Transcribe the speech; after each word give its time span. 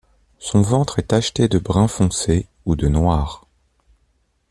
Son 0.39 0.63
ventre 0.63 0.97
est 0.97 1.03
tacheté 1.09 1.47
de 1.47 1.59
brun 1.59 1.87
foncé 1.87 2.47
ou 2.65 2.75
de 2.75 2.87
noir. 2.87 3.45